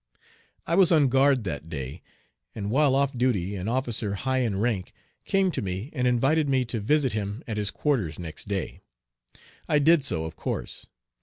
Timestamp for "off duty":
2.95-3.55